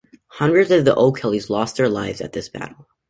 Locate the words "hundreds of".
0.29-0.83